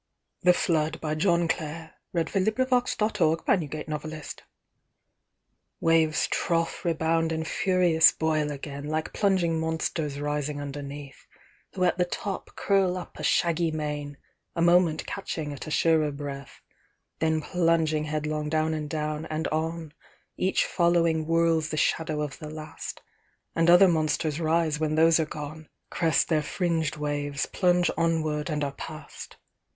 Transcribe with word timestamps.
dews 0.43 0.55
of 0.67 0.69
morn, 0.69 0.91
Lies 0.99 1.51
safely, 1.51 1.89
with 2.11 2.33
the 2.33 2.39
leveret, 2.39 2.91
in 2.91 3.73
the 3.75 3.83
corn. 3.85 3.87
The 3.87 4.23
Flood 4.23 4.43
Waves 5.79 6.25
trough, 6.27 6.83
rebound, 6.83 7.31
and 7.31 7.47
furious 7.47 8.11
boil 8.11 8.49
again, 8.49 8.85
Like 8.87 9.13
plunging 9.13 9.59
monsters 9.59 10.19
rising 10.19 10.59
underneath, 10.59 11.27
Who 11.75 11.83
at 11.83 11.99
the 11.99 12.05
top 12.05 12.55
curl 12.55 12.97
up 12.97 13.19
a 13.19 13.21
shaggy 13.23 13.69
mane, 13.69 14.17
A 14.55 14.61
moment 14.63 15.05
catching 15.05 15.53
at 15.53 15.67
a 15.67 15.69
surer 15.69 16.11
breath, 16.11 16.61
Then 17.19 17.39
plunging 17.39 18.05
headlong 18.05 18.49
down 18.49 18.73
and 18.73 18.89
down, 18.89 19.27
and 19.27 19.47
on 19.49 19.93
Each 20.35 20.65
following 20.65 21.25
whirls 21.25 21.69
the 21.69 21.77
shadow 21.77 22.23
of 22.23 22.39
the 22.39 22.49
last; 22.49 23.03
And 23.55 23.69
other 23.69 23.87
monsters 23.87 24.39
rise 24.41 24.79
when 24.79 24.95
those 24.95 25.19
are 25.19 25.25
gone, 25.25 25.69
Crest 25.91 26.27
their 26.29 26.41
fringed 26.41 26.95
waves, 26.97 27.45
plunge 27.45 27.91
onward 27.95 28.49
and 28.49 28.63
are 28.63 28.71
past. 28.73 29.37